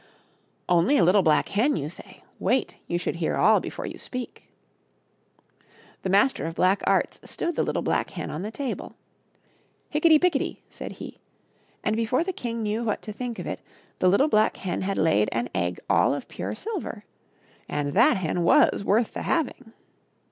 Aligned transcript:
"Only 0.67 0.97
a 0.97 1.03
little 1.03 1.21
black 1.21 1.49
hen!" 1.49 1.75
you 1.75 1.87
say? 1.87 2.23
Wait; 2.39 2.77
you 2.87 2.97
should 2.97 3.17
hear 3.17 3.35
all 3.35 3.59
before 3.59 3.85
you 3.85 3.99
speak 3.99 4.47
I 5.59 5.63
The 6.01 6.09
Master 6.09 6.45
of 6.47 6.55
Black 6.55 6.81
Arts 6.87 7.19
stood 7.23 7.55
the 7.55 7.61
little 7.61 7.83
black 7.83 8.09
hen 8.09 8.31
on 8.31 8.41
the 8.41 8.49
table. 8.49 8.95
"Hickety 9.93 10.19
pickety!" 10.19 10.63
said 10.71 10.93
he, 10.93 11.19
and 11.83 11.95
before 11.95 12.23
the 12.23 12.33
king 12.33 12.63
knew 12.63 12.83
what 12.83 13.03
to 13.03 13.13
think 13.13 13.37
of 13.37 13.45
it 13.45 13.61
the 13.99 14.09
little 14.09 14.27
black 14.27 14.57
hen 14.57 14.81
had 14.81 14.97
laid 14.97 15.29
an 15.31 15.49
egg 15.53 15.79
all 15.87 16.15
of 16.15 16.27
pure 16.27 16.55
silver. 16.55 17.05
And 17.69 17.89
that 17.93 18.17
hen 18.17 18.41
was 18.41 18.83
worth 18.83 19.13
the 19.13 19.21
having. 19.21 19.71